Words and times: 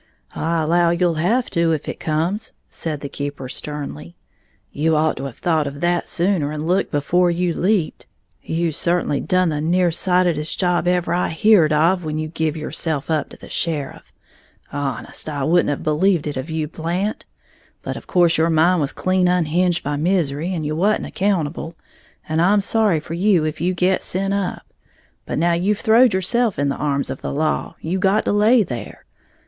"I 0.33 0.63
allow 0.63 0.89
you'll 0.89 1.13
have 1.21 1.51
to, 1.51 1.73
if 1.73 1.87
it 1.87 1.99
comes," 1.99 2.53
said 2.71 3.01
the 3.01 3.07
keeper, 3.07 3.47
sternly. 3.47 4.15
"You'd 4.71 4.95
ought 4.95 5.15
to 5.17 5.25
have 5.25 5.37
thought 5.37 5.67
of 5.67 5.79
that 5.81 6.07
sooner, 6.07 6.51
and 6.51 6.65
looked 6.65 6.89
before 6.91 7.29
you 7.29 7.53
leaped. 7.53 8.07
You 8.41 8.71
certainly 8.71 9.19
done 9.21 9.49
the 9.49 9.61
nearsightedest 9.61 10.59
job 10.59 10.87
ever 10.87 11.13
I 11.13 11.27
heared 11.29 11.71
of 11.71 12.03
when 12.03 12.17
you 12.17 12.29
give 12.29 12.57
yourself 12.57 13.11
up 13.11 13.29
to 13.29 13.37
the 13.37 13.47
sheriff, 13.47 14.11
honest, 14.73 15.29
I 15.29 15.43
wouldn't 15.43 15.69
have 15.69 15.83
believed 15.83 16.25
it 16.25 16.35
of 16.35 16.49
you, 16.49 16.67
Blant, 16.67 17.25
but 17.83 17.95
of 17.95 18.07
course 18.07 18.39
your 18.39 18.49
mind 18.49 18.81
was 18.81 18.93
clean 18.93 19.27
unhinged 19.27 19.83
by 19.83 19.97
misery, 19.97 20.51
and 20.51 20.65
you 20.65 20.75
wa'n't 20.75 21.05
accountable. 21.05 21.75
And 22.27 22.41
I'm 22.41 22.61
sorry 22.61 22.99
for 22.99 23.13
you 23.13 23.45
if 23.45 23.61
you 23.61 23.75
get 23.75 24.01
sent 24.01 24.33
up. 24.33 24.63
But 25.27 25.37
now 25.37 25.53
you've 25.53 25.79
throwed 25.79 26.15
yourself 26.15 26.57
in 26.57 26.69
the 26.69 26.75
arms 26.77 27.11
of 27.11 27.21
the 27.21 27.31
law, 27.31 27.75
you 27.81 27.99
got 27.99 28.25
to 28.25 28.31
lay 28.33 28.63
there. 28.63 29.05